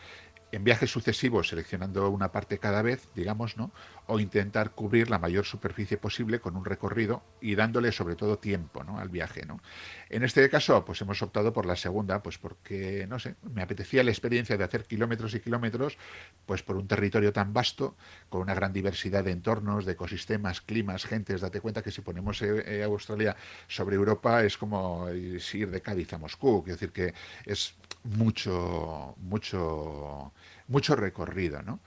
en 0.53 0.65
viajes 0.65 0.91
sucesivos 0.91 1.49
seleccionando 1.49 2.09
una 2.11 2.31
parte 2.31 2.59
cada 2.59 2.83
vez, 2.83 3.09
digamos, 3.15 3.57
¿no? 3.57 3.73
O 4.07 4.21
intentar 4.21 4.71
cubrir 4.71 5.11
la 5.11 5.19
mayor 5.19 5.45
superficie 5.45 5.97
posible 5.97 6.41
con 6.41 6.57
un 6.57 6.65
recorrido 6.65 7.23
y 7.41 7.57
dándole 7.57 7.91
sobre 7.91 8.15
todo 8.15 8.39
tiempo, 8.39 8.85
¿no? 8.85 8.99
Al 8.99 9.09
viaje, 9.09 9.45
¿no? 9.45 9.61
En 10.09 10.23
este 10.23 10.49
caso, 10.49 10.85
pues 10.85 11.01
hemos 11.01 11.21
optado 11.23 11.53
por 11.53 11.67
la 11.67 11.75
segunda, 11.75 12.23
pues 12.23 12.39
porque, 12.39 13.07
no 13.09 13.19
sé, 13.19 13.35
me 13.53 13.63
apetecía 13.63 14.05
la 14.05 14.11
experiencia 14.11 14.57
de 14.57 14.65
hacer 14.65 14.85
kilómetros 14.85 15.35
y 15.35 15.41
kilómetros, 15.41 15.99
pues 16.47 16.63
por 16.63 16.77
un 16.77 16.87
territorio 16.87 17.33
tan 17.33 17.53
vasto, 17.53 17.97
con 18.29 18.43
una 18.43 18.55
gran 18.55 18.73
diversidad 18.73 19.25
de 19.25 19.33
entornos, 19.33 19.85
de 19.85 19.93
ecosistemas, 19.93 20.61
climas, 20.61 21.05
gentes. 21.05 21.41
Date 21.41 21.61
cuenta 21.61 21.83
que 21.83 21.91
si 21.91 22.03
ponemos 22.03 22.41
eh, 22.43 22.63
eh, 22.67 22.83
Australia 22.85 23.37
sobre 23.67 23.97
Europa 23.97 24.45
es 24.45 24.57
como 24.57 25.09
ir 25.11 25.71
de 25.71 25.81
Cádiz 25.81 26.13
a 26.13 26.19
Moscú, 26.19 26.63
quiero 26.63 26.77
decir 26.77 26.93
que 26.93 27.15
es 27.45 27.75
mucho, 28.07 29.15
mucho, 29.19 30.33
mucho 30.69 30.97
recorrido, 30.97 31.63
¿no? 31.63 31.81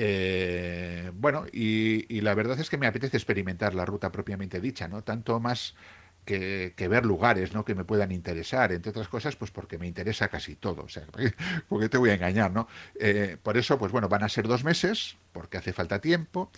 Eh, 0.00 1.10
bueno, 1.14 1.46
y, 1.52 2.20
la 2.20 2.34
verdad 2.34 2.60
es 2.60 2.70
que 2.70 2.76
me 2.78 2.86
apetece 2.86 3.16
experimentar 3.16 3.74
la 3.74 3.84
ruta 3.84 4.12
propiamente 4.12 4.60
dicha, 4.60 4.86
¿no? 4.86 5.02
Tanto 5.02 5.40
más 5.40 5.74
que, 6.24 6.72
ver 6.88 7.04
lugares, 7.04 7.52
¿no? 7.52 7.64
Que 7.64 7.74
me 7.74 7.84
puedan 7.84 8.12
interesar, 8.12 8.70
entre 8.70 8.90
otras 8.90 9.08
cosas, 9.08 9.34
pues 9.34 9.50
porque 9.50 9.76
me 9.78 9.88
interesa 9.88 10.28
casi 10.28 10.54
todo, 10.54 10.84
o 10.84 10.88
sea, 10.88 11.04
porque 11.68 11.88
te 11.88 11.98
voy 11.98 12.10
a 12.10 12.14
engañar, 12.14 12.52
¿no? 12.52 12.68
Eh, 13.00 13.38
por 13.42 13.56
eso, 13.56 13.78
pues 13.78 13.90
bueno, 13.90 14.08
van 14.08 14.22
a 14.22 14.28
ser 14.28 14.46
dos 14.46 14.62
meses, 14.62 15.16
porque 15.32 15.56
hace 15.58 15.72
falta 15.72 16.00
tiempo, 16.00 16.52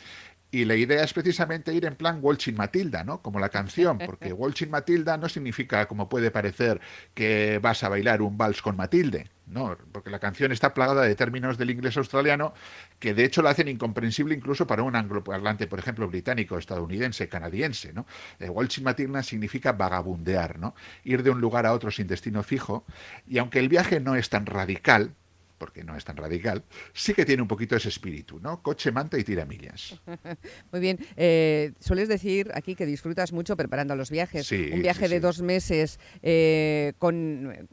y 0.50 0.64
la 0.64 0.74
idea 0.74 1.04
es 1.04 1.12
precisamente 1.12 1.72
ir 1.72 1.84
en 1.84 1.94
plan 1.94 2.18
Waltzing 2.20 2.56
Matilda, 2.56 3.04
¿no? 3.04 3.22
Como 3.22 3.38
la 3.38 3.48
canción, 3.48 3.98
porque 3.98 4.32
Waltzing 4.32 4.70
Matilda 4.70 5.16
no 5.16 5.28
significa, 5.28 5.86
como 5.86 6.08
puede 6.08 6.30
parecer, 6.30 6.80
que 7.14 7.58
vas 7.62 7.84
a 7.84 7.88
bailar 7.88 8.20
un 8.22 8.36
vals 8.36 8.60
con 8.60 8.76
Matilde, 8.76 9.30
no, 9.46 9.76
porque 9.92 10.10
la 10.10 10.18
canción 10.18 10.52
está 10.52 10.74
plagada 10.74 11.02
de 11.02 11.14
términos 11.14 11.58
del 11.58 11.70
inglés 11.70 11.96
australiano 11.96 12.52
que 12.98 13.14
de 13.14 13.24
hecho 13.24 13.42
la 13.42 13.50
hacen 13.50 13.68
incomprensible 13.68 14.34
incluso 14.34 14.66
para 14.66 14.82
un 14.82 14.94
angloparlante, 14.96 15.66
por 15.66 15.78
ejemplo, 15.78 16.08
británico, 16.08 16.58
estadounidense, 16.58 17.28
canadiense, 17.28 17.92
¿no? 17.92 18.06
Eh, 18.38 18.48
Waltzing 18.48 18.84
Matilda 18.84 19.22
significa 19.22 19.72
vagabundear, 19.72 20.58
¿no? 20.58 20.74
Ir 21.04 21.22
de 21.22 21.30
un 21.30 21.40
lugar 21.40 21.66
a 21.66 21.72
otro 21.72 21.90
sin 21.90 22.06
destino 22.06 22.42
fijo, 22.42 22.84
y 23.26 23.38
aunque 23.38 23.58
el 23.58 23.68
viaje 23.68 24.00
no 24.00 24.16
es 24.16 24.30
tan 24.30 24.46
radical, 24.46 25.14
porque 25.60 25.84
no 25.84 25.94
es 25.94 26.04
tan 26.06 26.16
radical, 26.16 26.64
sí 26.94 27.12
que 27.12 27.26
tiene 27.26 27.42
un 27.42 27.48
poquito 27.48 27.76
ese 27.76 27.90
espíritu, 27.90 28.40
¿no? 28.40 28.62
Coche, 28.62 28.90
manta 28.90 29.18
y 29.18 29.24
tiramillas. 29.24 30.00
Muy 30.72 30.80
bien. 30.80 30.98
Eh, 31.16 31.74
sueles 31.78 32.08
decir 32.08 32.50
aquí 32.54 32.74
que 32.74 32.86
disfrutas 32.86 33.32
mucho 33.32 33.56
preparando 33.58 33.94
los 33.94 34.10
viajes. 34.10 34.50
un 34.50 34.80
viaje 34.80 35.08
de 35.08 35.20
dos 35.20 35.42
meses 35.42 36.00
eh, 36.22 36.94
con, 36.98 37.68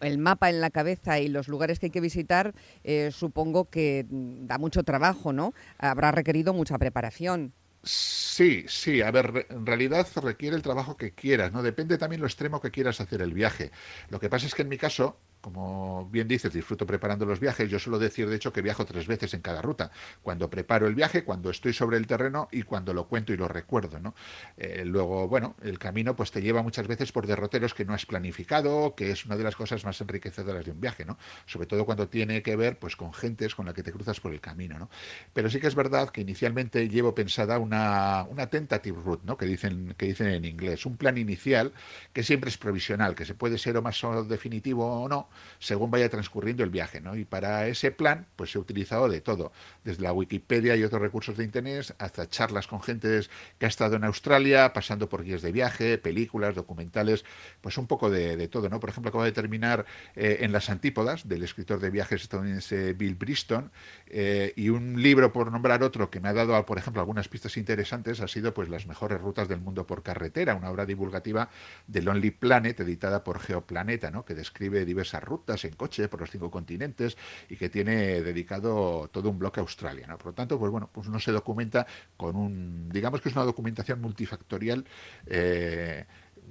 el 0.00 0.18
mapa 0.18 0.50
en 0.50 0.60
la 0.60 0.68
cabeza 0.68 1.18
y 1.18 1.28
los 1.28 1.48
lugares 1.48 1.78
que 1.78 1.86
hay 1.86 1.90
que 1.90 2.02
visitar, 2.02 2.54
eh, 2.84 3.10
supongo 3.10 3.64
que 3.64 4.04
da 4.10 4.58
mucho 4.58 4.82
trabajo, 4.82 5.32
¿no? 5.32 5.54
Habrá 5.78 6.12
requerido 6.12 6.52
mucha 6.52 6.76
preparación. 6.76 7.54
Sí, 7.82 8.66
sí, 8.68 9.00
a 9.00 9.10
ver, 9.10 9.46
en 9.48 9.64
realidad 9.64 10.06
requiere 10.22 10.54
el 10.54 10.60
trabajo 10.60 10.98
que 10.98 11.12
quieras, 11.12 11.50
¿no? 11.52 11.62
Depende 11.62 11.96
también 11.96 12.20
lo 12.20 12.26
extremo 12.26 12.60
que 12.60 12.70
quieras 12.70 13.00
hacer 13.00 13.22
el 13.22 13.32
viaje. 13.32 13.70
Lo 14.10 14.20
que 14.20 14.28
pasa 14.28 14.46
es 14.46 14.54
que 14.54 14.60
en 14.62 14.68
mi 14.68 14.76
caso, 14.76 15.16
como 15.40 16.08
bien 16.10 16.28
dices, 16.28 16.52
disfruto 16.52 16.86
preparando 16.86 17.26
los 17.26 17.40
viajes. 17.40 17.70
Yo 17.70 17.78
suelo 17.78 17.98
decir, 17.98 18.28
de 18.28 18.36
hecho, 18.36 18.52
que 18.52 18.62
viajo 18.62 18.84
tres 18.84 19.06
veces 19.06 19.34
en 19.34 19.40
cada 19.40 19.62
ruta. 19.62 19.90
Cuando 20.22 20.50
preparo 20.50 20.86
el 20.86 20.94
viaje, 20.94 21.24
cuando 21.24 21.50
estoy 21.50 21.72
sobre 21.72 21.96
el 21.96 22.06
terreno 22.06 22.48
y 22.52 22.62
cuando 22.62 22.92
lo 22.92 23.06
cuento 23.08 23.32
y 23.32 23.36
lo 23.36 23.48
recuerdo, 23.48 24.00
¿no? 24.00 24.14
Eh, 24.56 24.84
luego, 24.84 25.28
bueno, 25.28 25.56
el 25.62 25.78
camino 25.78 26.16
pues 26.16 26.30
te 26.30 26.42
lleva 26.42 26.62
muchas 26.62 26.86
veces 26.86 27.12
por 27.12 27.26
derroteros 27.26 27.74
que 27.74 27.84
no 27.84 27.94
has 27.94 28.06
planificado, 28.06 28.94
que 28.94 29.10
es 29.10 29.24
una 29.24 29.36
de 29.36 29.44
las 29.44 29.56
cosas 29.56 29.84
más 29.84 30.00
enriquecedoras 30.00 30.64
de 30.64 30.72
un 30.72 30.80
viaje, 30.80 31.04
¿no? 31.04 31.18
Sobre 31.46 31.66
todo 31.66 31.84
cuando 31.84 32.08
tiene 32.08 32.42
que 32.42 32.56
ver 32.56 32.78
pues 32.78 32.96
con 32.96 33.12
gentes 33.12 33.54
con 33.54 33.66
la 33.66 33.72
que 33.74 33.82
te 33.82 33.92
cruzas 33.92 34.20
por 34.20 34.32
el 34.32 34.40
camino, 34.40 34.78
¿no? 34.78 34.90
Pero 35.32 35.48
sí 35.50 35.60
que 35.60 35.66
es 35.66 35.74
verdad 35.74 36.10
que 36.10 36.20
inicialmente 36.20 36.88
llevo 36.88 37.14
pensada 37.14 37.58
una, 37.58 38.24
una 38.28 38.48
tentative 38.48 39.00
route, 39.02 39.24
¿no? 39.24 39.36
Que 39.36 39.46
dicen, 39.46 39.94
que 39.96 40.06
dicen 40.06 40.28
en 40.28 40.44
inglés, 40.44 40.86
un 40.86 40.96
plan 40.96 41.16
inicial 41.18 41.72
que 42.12 42.22
siempre 42.22 42.50
es 42.50 42.58
provisional, 42.58 43.14
que 43.14 43.24
se 43.24 43.34
puede 43.34 43.58
ser 43.58 43.76
o 43.76 43.82
más 43.82 44.00
definitivo 44.28 45.02
o 45.04 45.08
no, 45.08 45.29
según 45.58 45.90
vaya 45.90 46.08
transcurriendo 46.08 46.64
el 46.64 46.70
viaje. 46.70 47.00
¿no? 47.00 47.16
Y 47.16 47.24
para 47.24 47.66
ese 47.66 47.90
plan, 47.90 48.26
pues 48.36 48.54
he 48.54 48.58
utilizado 48.58 49.08
de 49.08 49.20
todo, 49.20 49.52
desde 49.84 50.02
la 50.02 50.12
Wikipedia 50.12 50.76
y 50.76 50.84
otros 50.84 51.00
recursos 51.00 51.36
de 51.36 51.44
Internet, 51.44 51.94
hasta 51.98 52.28
charlas 52.28 52.66
con 52.66 52.82
gente 52.82 53.20
que 53.58 53.66
ha 53.66 53.68
estado 53.68 53.96
en 53.96 54.04
Australia, 54.04 54.72
pasando 54.72 55.08
por 55.08 55.24
guías 55.24 55.42
de 55.42 55.52
viaje, 55.52 55.98
películas, 55.98 56.54
documentales, 56.54 57.24
pues 57.60 57.78
un 57.78 57.86
poco 57.86 58.10
de, 58.10 58.48
todo. 58.48 58.68
¿no? 58.68 58.80
Por 58.80 58.90
ejemplo, 58.90 59.08
acabo 59.08 59.24
de 59.24 59.32
terminar 59.32 59.84
eh, 60.14 60.38
en 60.40 60.52
Las 60.52 60.70
Antípodas, 60.70 61.28
del 61.28 61.42
escritor 61.42 61.80
de 61.80 61.90
viajes 61.90 62.22
estadounidense 62.22 62.92
Bill 62.94 63.14
Briston, 63.14 63.70
eh, 64.06 64.52
y 64.56 64.68
un 64.68 65.02
libro, 65.02 65.32
por 65.32 65.50
nombrar 65.50 65.82
otro, 65.82 66.10
que 66.10 66.20
me 66.20 66.28
ha 66.28 66.32
dado, 66.32 66.64
por 66.66 66.78
ejemplo, 66.78 67.00
algunas 67.00 67.28
pistas 67.28 67.56
interesantes, 67.56 68.20
ha 68.20 68.28
sido 68.28 68.54
pues 68.54 68.68
Las 68.68 68.86
mejores 68.86 69.20
rutas 69.20 69.48
del 69.48 69.60
mundo 69.60 69.86
por 69.86 70.02
carretera, 70.02 70.54
una 70.54 70.70
obra 70.70 70.86
divulgativa 70.86 71.48
de 71.86 72.02
Lonely 72.02 72.30
Planet, 72.30 72.78
editada 72.80 73.24
por 73.24 73.40
Geoplaneta, 73.40 74.10
¿no? 74.10 74.24
que 74.24 74.34
describe 74.34 74.84
diversas 74.84 75.19
rutas 75.20 75.64
en 75.64 75.74
coche 75.74 76.08
por 76.08 76.20
los 76.20 76.30
cinco 76.30 76.50
continentes 76.50 77.16
y 77.48 77.56
que 77.56 77.68
tiene 77.68 78.22
dedicado 78.22 79.08
todo 79.08 79.30
un 79.30 79.38
bloque 79.38 79.60
a 79.60 79.62
Australia. 79.62 80.06
Por 80.16 80.26
lo 80.26 80.32
tanto, 80.32 80.58
pues 80.58 80.70
bueno, 80.70 80.88
pues 80.92 81.06
uno 81.08 81.18
se 81.18 81.32
documenta 81.32 81.86
con 82.16 82.36
un, 82.36 82.88
digamos 82.88 83.20
que 83.20 83.28
es 83.28 83.36
una 83.36 83.44
documentación 83.44 84.00
multifactorial. 84.00 84.84
Eh, 85.26 86.04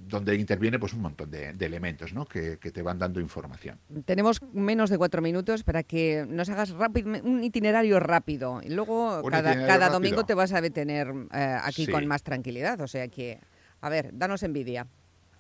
donde 0.08 0.36
interviene 0.36 0.80
pues 0.80 0.94
un 0.94 1.02
montón 1.02 1.30
de, 1.30 1.50
elementos 1.60 2.14
¿no? 2.14 2.26
que, 2.26 2.58
te 2.58 2.82
van 2.82 3.00
dando 3.00 3.20
información. 3.20 3.80
Tenemos 4.06 4.42
menos 4.54 4.90
de 4.90 4.98
cuatro 4.98 5.22
minutos 5.22 5.64
para 5.64 5.84
que 5.84 6.26
nos 6.28 6.50
hagas 6.50 6.72
rápido, 6.72 7.12
un 7.24 7.44
itinerario 7.44 8.00
rápido 8.00 8.62
y 8.64 8.70
luego 8.70 9.22
cada, 9.30 9.90
domingo 9.90 10.26
te 10.26 10.34
vas 10.34 10.54
a 10.54 10.62
detener 10.62 11.14
eh, 11.34 11.58
aquí 11.64 11.88
con 11.88 12.06
más 12.08 12.24
tranquilidad. 12.24 12.80
O 12.82 12.88
sea 12.88 13.08
que, 13.08 13.40
a 13.82 13.90
ver, 13.90 14.12
danos 14.14 14.44
envidia. 14.44 14.88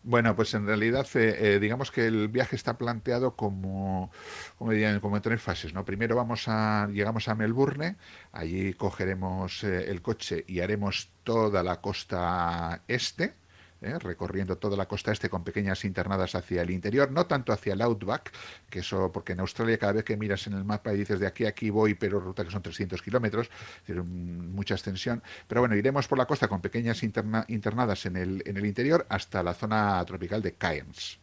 Bueno, 0.03 0.35
pues 0.35 0.53
en 0.53 0.65
realidad 0.65 1.05
eh, 1.15 1.55
eh, 1.55 1.59
digamos 1.59 1.91
que 1.91 2.07
el 2.07 2.29
viaje 2.29 2.55
está 2.55 2.77
planteado 2.77 3.35
como, 3.35 4.11
como, 4.57 4.71
dirían, 4.71 4.99
como 5.01 5.17
en 5.17 5.21
tres 5.21 5.41
fases. 5.41 5.73
¿no? 5.73 5.83
Primero 5.83 6.15
vamos 6.15 6.45
a, 6.47 6.87
llegamos 6.91 7.27
a 7.27 7.35
Melbourne, 7.35 7.97
allí 8.31 8.73
cogeremos 8.73 9.63
eh, 9.63 9.89
el 9.91 10.01
coche 10.01 10.45
y 10.47 10.61
haremos 10.61 11.11
toda 11.23 11.63
la 11.63 11.81
costa 11.81 12.83
este, 12.87 13.35
¿eh? 13.81 13.97
recorriendo 13.99 14.57
toda 14.57 14.77
la 14.77 14.87
costa 14.87 15.11
este 15.11 15.29
con 15.29 15.43
pequeñas 15.43 15.85
internadas 15.85 16.35
hacia 16.35 16.61
el 16.61 16.69
interior, 16.69 17.11
no 17.11 17.25
tanto 17.25 17.53
hacia 17.53 17.73
el 17.73 17.81
outback, 17.81 18.31
que 18.69 18.79
eso, 18.79 19.11
porque 19.11 19.33
en 19.33 19.39
Australia 19.39 19.77
cada 19.77 19.93
vez 19.93 20.03
que 20.03 20.17
miras 20.17 20.47
en 20.47 20.53
el 20.53 20.63
mapa 20.63 20.93
y 20.93 20.97
dices 20.97 21.19
de 21.19 21.27
aquí 21.27 21.45
a 21.45 21.49
aquí 21.49 21.69
voy, 21.69 21.95
pero 21.95 22.19
ruta 22.19 22.45
que 22.45 22.51
son 22.51 22.61
300 22.61 23.01
kilómetros, 23.01 23.49
mucha 23.87 24.75
extensión, 24.75 25.21
pero 25.47 25.61
bueno, 25.61 25.75
iremos 25.75 26.07
por 26.07 26.17
la 26.17 26.25
costa 26.25 26.47
con 26.47 26.61
pequeñas 26.61 27.03
internadas 27.03 28.05
en 28.05 28.15
el, 28.15 28.43
en 28.45 28.57
el 28.57 28.65
interior 28.65 29.05
hasta 29.09 29.43
la 29.43 29.53
zona 29.53 30.03
tropical 30.05 30.41
de 30.41 30.53
Cairns. 30.53 31.19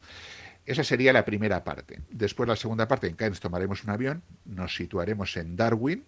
Esa 0.67 0.83
sería 0.83 1.13
la 1.13 1.25
primera 1.25 1.63
parte. 1.63 2.01
Después 2.11 2.49
la 2.49 2.57
segunda 2.57 2.89
parte, 2.89 3.07
en 3.07 3.15
Cairns 3.15 3.39
tomaremos 3.39 3.85
un 3.85 3.91
avión, 3.91 4.23
nos 4.45 4.75
situaremos 4.75 5.37
en 5.37 5.57
Darwin 5.57 6.05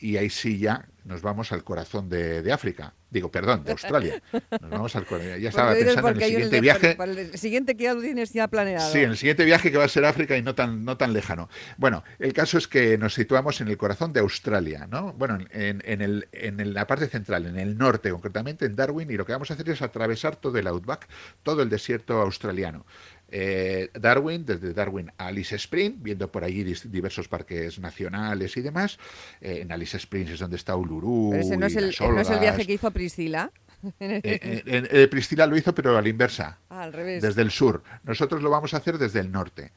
y 0.00 0.16
ahí 0.16 0.30
sí 0.30 0.58
ya 0.58 0.86
nos 1.04 1.22
vamos 1.22 1.50
al 1.52 1.64
corazón 1.64 2.08
de, 2.08 2.52
África. 2.52 2.94
Digo, 3.10 3.30
perdón, 3.30 3.64
de 3.64 3.72
Australia. 3.72 4.22
Nos 4.60 4.70
vamos 4.70 4.94
al 4.94 5.06
Ya 5.40 5.48
estaba 5.48 5.72
pensando 5.72 6.08
en 6.08 6.16
el 6.16 6.22
siguiente 6.22 6.60
viaje. 6.60 6.96
el 7.00 7.38
siguiente 7.38 7.76
que 7.76 7.84
ya 7.84 7.94
lo 7.94 8.00
tienes 8.00 8.32
ya 8.32 8.46
planeado. 8.48 8.92
Sí, 8.92 9.00
en 9.00 9.10
el 9.10 9.16
siguiente 9.16 9.44
viaje 9.44 9.70
que 9.72 9.78
va 9.78 9.84
a 9.84 9.88
ser 9.88 10.04
África 10.04 10.36
y 10.36 10.42
no 10.42 10.54
tan, 10.54 10.84
no 10.84 10.96
tan 10.96 11.12
lejano. 11.12 11.48
Bueno, 11.76 12.04
el 12.18 12.32
caso 12.32 12.58
es 12.58 12.68
que 12.68 12.96
nos 12.96 13.14
situamos 13.14 13.60
en 13.60 13.68
el 13.68 13.76
corazón 13.76 14.12
de 14.12 14.20
Australia, 14.20 14.86
¿no? 14.88 15.12
Bueno, 15.14 15.38
en, 15.50 15.82
en, 15.84 16.00
el, 16.02 16.28
en 16.32 16.72
la 16.72 16.86
parte 16.86 17.08
central, 17.08 17.46
en 17.46 17.58
el 17.58 17.76
norte, 17.76 18.10
concretamente 18.10 18.66
en 18.66 18.76
Darwin, 18.76 19.10
y 19.10 19.16
lo 19.16 19.26
que 19.26 19.32
vamos 19.32 19.50
a 19.50 19.54
hacer 19.54 19.68
es 19.68 19.82
atravesar 19.82 20.36
todo 20.36 20.58
el 20.58 20.66
outback, 20.66 21.08
todo 21.42 21.62
el 21.62 21.68
desierto 21.70 22.20
australiano. 22.20 22.86
Eh, 23.30 23.90
Darwin, 23.94 24.44
desde 24.44 24.72
Darwin 24.74 25.12
a 25.16 25.26
Alice 25.26 25.54
Springs, 25.54 26.02
viendo 26.02 26.30
por 26.30 26.44
allí 26.44 26.64
diversos 26.84 27.28
parques 27.28 27.78
nacionales 27.78 28.56
y 28.56 28.60
demás. 28.60 28.98
Eh, 29.40 29.60
en 29.62 29.72
Alice 29.72 29.96
Springs 29.96 30.30
es 30.30 30.40
donde 30.40 30.56
está 30.56 30.76
Uluru. 30.76 31.34
ese 31.34 31.56
no, 31.56 31.66
es 31.66 31.76
el, 31.76 31.94
no 31.98 32.20
es 32.20 32.30
el 32.30 32.40
viaje 32.40 32.66
que 32.66 32.74
hizo 32.74 32.90
Priscila. 32.90 33.50
Eh, 33.98 35.08
Priscila 35.10 35.46
lo 35.46 35.56
hizo, 35.56 35.74
pero 35.74 35.96
a 35.96 36.02
la 36.02 36.08
inversa. 36.08 36.58
Ah, 36.68 36.82
al 36.82 36.92
revés. 36.92 37.22
Desde 37.22 37.40
el 37.40 37.50
sur. 37.50 37.82
Nosotros 38.04 38.42
lo 38.42 38.50
vamos 38.50 38.74
a 38.74 38.76
hacer 38.76 38.98
desde 38.98 39.20
el 39.20 39.32
norte, 39.32 39.72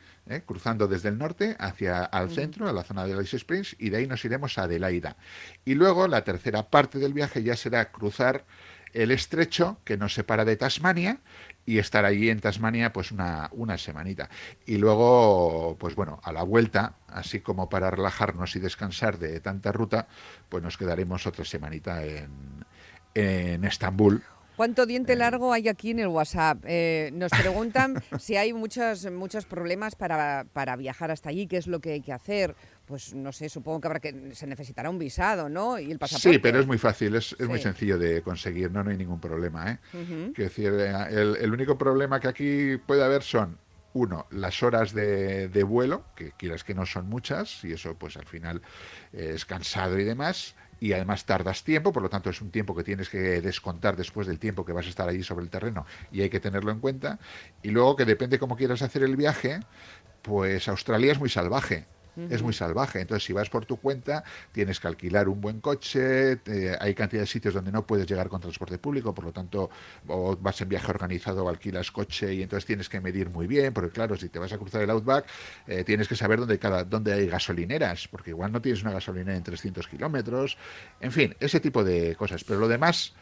cruzando 0.45 0.87
desde 0.87 1.07
el 1.07 1.17
norte 1.17 1.55
hacia 1.57 2.03
al 2.03 2.29
centro, 2.29 2.67
a 2.67 2.73
la 2.73 2.83
zona 2.83 3.05
de 3.05 3.13
Alice 3.13 3.37
Springs, 3.37 3.77
y 3.79 3.89
de 3.89 3.97
ahí 3.97 4.07
nos 4.07 4.25
iremos 4.25 4.57
a 4.57 4.63
Adelaida. 4.63 5.15
Y 5.63 5.75
luego 5.75 6.09
la 6.09 6.23
tercera 6.25 6.63
parte 6.63 6.99
del 6.99 7.13
viaje 7.13 7.43
ya 7.43 7.55
será 7.55 7.91
cruzar 7.91 8.43
el 8.93 9.11
estrecho 9.11 9.77
que 9.83 9.97
nos 9.97 10.13
separa 10.13 10.45
de 10.45 10.55
Tasmania 10.55 11.19
y 11.65 11.77
estar 11.77 12.05
allí 12.05 12.29
en 12.29 12.39
Tasmania 12.39 12.93
pues 12.93 13.11
una, 13.11 13.49
una 13.53 13.77
semanita. 13.77 14.29
Y 14.65 14.77
luego, 14.77 15.77
pues 15.79 15.95
bueno, 15.95 16.19
a 16.23 16.31
la 16.31 16.43
vuelta, 16.43 16.95
así 17.07 17.39
como 17.39 17.69
para 17.69 17.89
relajarnos 17.89 18.55
y 18.55 18.59
descansar 18.59 19.17
de 19.17 19.39
tanta 19.39 19.71
ruta, 19.71 20.07
pues 20.49 20.63
nos 20.63 20.77
quedaremos 20.77 21.25
otra 21.25 21.45
semanita 21.45 22.03
en, 22.03 22.29
en 23.15 23.63
Estambul. 23.63 24.23
¿Cuánto 24.55 24.85
diente 24.85 25.13
eh, 25.13 25.15
largo 25.15 25.51
hay 25.51 25.67
aquí 25.67 25.91
en 25.91 25.99
el 25.99 26.07
WhatsApp? 26.07 26.63
Eh, 26.65 27.09
nos 27.13 27.31
preguntan 27.31 28.03
si 28.19 28.35
hay 28.35 28.53
muchos, 28.53 29.09
muchos 29.11 29.45
problemas 29.45 29.95
para, 29.95 30.45
para 30.53 30.75
viajar 30.75 31.11
hasta 31.11 31.29
allí, 31.29 31.47
qué 31.47 31.57
es 31.57 31.67
lo 31.67 31.79
que 31.79 31.93
hay 31.93 32.01
que 32.01 32.13
hacer 32.13 32.55
pues 32.85 33.13
no 33.13 33.31
sé, 33.31 33.49
supongo 33.49 33.79
que 33.79 33.87
habrá 33.87 33.99
que 33.99 34.35
se 34.35 34.45
necesitará 34.45 34.89
un 34.89 34.99
visado, 34.99 35.49
¿no? 35.49 35.79
Y 35.79 35.91
el 35.91 35.99
pasaporte. 35.99 36.33
Sí, 36.33 36.39
pero 36.39 36.59
es 36.59 36.67
muy 36.67 36.77
fácil, 36.77 37.15
es, 37.15 37.39
muy 37.39 37.59
sencillo 37.59 37.97
de 37.97 38.21
conseguir, 38.21 38.71
no, 38.71 38.83
no 38.83 38.91
hay 38.91 38.97
ningún 38.97 39.19
problema, 39.19 39.71
¿eh? 39.71 39.79
decir, 40.35 40.73
el, 40.73 41.37
el, 41.37 41.53
único 41.53 41.77
problema 41.77 42.19
que 42.19 42.27
aquí 42.27 42.77
puede 42.77 43.03
haber 43.03 43.23
son 43.23 43.57
uno, 43.93 44.27
las 44.31 44.63
horas 44.63 44.93
de, 44.93 45.47
de, 45.47 45.63
vuelo, 45.63 46.03
que 46.15 46.31
quieras 46.31 46.63
que 46.63 46.73
no 46.73 46.85
son 46.85 47.07
muchas, 47.07 47.63
y 47.63 47.73
eso 47.73 47.95
pues 47.95 48.17
al 48.17 48.25
final 48.25 48.61
es 49.13 49.45
cansado 49.45 49.97
y 49.99 50.03
demás, 50.03 50.55
y 50.79 50.91
además 50.91 51.25
tardas 51.25 51.63
tiempo, 51.63 51.93
por 51.93 52.03
lo 52.03 52.09
tanto 52.09 52.29
es 52.29 52.41
un 52.41 52.51
tiempo 52.51 52.75
que 52.75 52.83
tienes 52.83 53.07
que 53.07 53.39
descontar 53.39 53.95
después 53.95 54.27
del 54.27 54.39
tiempo 54.39 54.65
que 54.65 54.73
vas 54.73 54.85
a 54.87 54.89
estar 54.89 55.07
allí 55.07 55.23
sobre 55.23 55.45
el 55.45 55.49
terreno 55.49 55.85
y 56.11 56.21
hay 56.21 56.29
que 56.29 56.41
tenerlo 56.41 56.71
en 56.71 56.79
cuenta. 56.79 57.19
Y 57.61 57.69
luego 57.69 57.95
que 57.95 58.03
depende 58.03 58.37
cómo 58.37 58.57
quieras 58.57 58.81
hacer 58.81 59.03
el 59.03 59.15
viaje, 59.15 59.61
pues 60.21 60.67
Australia 60.67 61.13
es 61.13 61.19
muy 61.19 61.29
salvaje 61.29 61.85
es 62.29 62.41
muy 62.41 62.53
salvaje. 62.53 63.01
Entonces, 63.01 63.25
si 63.25 63.33
vas 63.33 63.49
por 63.49 63.65
tu 63.65 63.77
cuenta, 63.77 64.23
tienes 64.51 64.79
que 64.79 64.87
alquilar 64.87 65.27
un 65.29 65.41
buen 65.41 65.59
coche, 65.61 66.39
hay 66.79 66.93
cantidad 66.93 67.21
de 67.21 67.27
sitios 67.27 67.53
donde 67.53 67.71
no 67.71 67.85
puedes 67.85 68.07
llegar 68.07 68.29
con 68.29 68.41
transporte 68.41 68.77
público, 68.77 69.13
por 69.13 69.25
lo 69.25 69.31
tanto, 69.31 69.69
o 70.07 70.35
vas 70.37 70.61
en 70.61 70.69
viaje 70.69 70.89
organizado 70.89 71.45
o 71.45 71.49
alquilas 71.49 71.91
coche 71.91 72.33
y 72.33 72.41
entonces 72.43 72.65
tienes 72.65 72.89
que 72.89 73.01
medir 73.01 73.29
muy 73.29 73.47
bien, 73.47 73.73
porque 73.73 73.91
claro, 73.91 74.15
si 74.17 74.29
te 74.29 74.39
vas 74.39 74.51
a 74.53 74.57
cruzar 74.57 74.81
el 74.81 74.89
Outback, 74.89 75.25
eh, 75.67 75.83
tienes 75.83 76.07
que 76.07 76.15
saber 76.15 76.39
dónde, 76.39 76.59
cada, 76.59 76.83
dónde 76.83 77.13
hay 77.13 77.27
gasolineras, 77.27 78.07
porque 78.07 78.31
igual 78.31 78.51
no 78.51 78.61
tienes 78.61 78.81
una 78.81 78.91
gasolinera 78.91 79.35
en 79.35 79.43
300 79.43 79.87
kilómetros, 79.87 80.57
en 80.99 81.11
fin, 81.11 81.35
ese 81.39 81.59
tipo 81.59 81.83
de 81.83 82.15
cosas. 82.15 82.43
Pero 82.43 82.59
lo 82.59 82.67
demás 82.67 83.13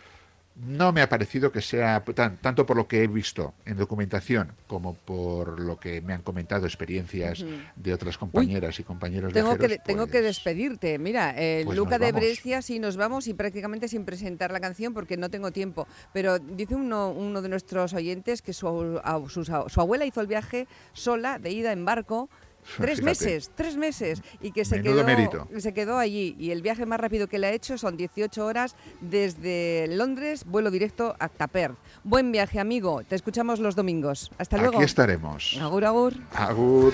no 0.65 0.91
me 0.91 1.01
ha 1.01 1.09
parecido 1.09 1.51
que 1.51 1.61
sea 1.61 2.03
tanto 2.41 2.65
por 2.65 2.77
lo 2.77 2.87
que 2.87 3.03
he 3.03 3.07
visto 3.07 3.53
en 3.65 3.77
documentación 3.77 4.53
como 4.67 4.93
por 4.93 5.59
lo 5.59 5.79
que 5.79 6.01
me 6.01 6.13
han 6.13 6.21
comentado 6.21 6.65
experiencias 6.65 7.43
de 7.75 7.93
otras 7.93 8.17
compañeras 8.17 8.79
y 8.79 8.83
compañeros 8.83 9.33
tengo 9.33 9.57
que 9.57 9.79
tengo 9.79 10.05
que 10.05 10.19
pues 10.19 10.23
despedirte. 10.23 10.99
Mira 10.99 11.33
eh, 11.37 11.63
pues 11.65 11.77
Luca 11.77 11.97
de 11.97 12.11
Brescia 12.11 12.61
sí 12.61 12.79
nos 12.79 12.97
vamos 12.97 13.27
y 13.27 13.33
prácticamente 13.33 13.87
sin 13.87 14.05
presentar 14.05 14.51
la 14.51 14.59
canción 14.59 14.93
porque 14.93 15.17
no 15.17 15.29
tengo 15.29 15.51
tiempo. 15.51 15.87
Pero 16.13 16.39
dice 16.39 16.75
uno, 16.75 17.11
uno 17.11 17.41
de 17.41 17.49
nuestros 17.49 17.93
oyentes 17.93 18.41
que 18.41 18.53
su, 18.53 19.01
su 19.67 19.81
abuela 19.81 20.05
hizo 20.05 20.21
el 20.21 20.27
viaje 20.27 20.67
sola 20.93 21.39
de 21.39 21.51
ida 21.51 21.71
en 21.71 21.85
barco 21.85 22.29
Tres 22.77 23.01
meses, 23.01 23.51
tres 23.55 23.77
meses. 23.77 24.21
Y 24.41 24.51
que 24.51 24.65
se 24.65 24.81
quedó, 24.81 25.05
se 25.57 25.73
quedó 25.73 25.97
allí. 25.97 26.35
Y 26.39 26.51
el 26.51 26.61
viaje 26.61 26.85
más 26.85 26.99
rápido 26.99 27.27
que 27.27 27.39
le 27.39 27.47
ha 27.47 27.51
hecho 27.51 27.77
son 27.77 27.97
18 27.97 28.45
horas 28.45 28.75
desde 28.99 29.87
Londres, 29.89 30.45
vuelo 30.45 30.71
directo 30.71 31.15
hasta 31.19 31.47
Perth. 31.47 31.77
Buen 32.03 32.31
viaje, 32.31 32.59
amigo. 32.59 33.03
Te 33.03 33.15
escuchamos 33.15 33.59
los 33.59 33.75
domingos. 33.75 34.31
Hasta 34.37 34.57
luego. 34.57 34.77
Aquí 34.77 34.85
estaremos. 34.85 35.57
Agur, 35.61 35.85
agur. 35.85 36.13
Agur. 36.33 36.93